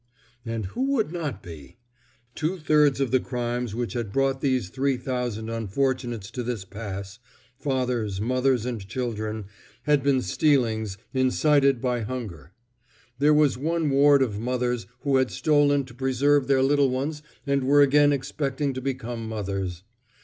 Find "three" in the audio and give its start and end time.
4.69-4.97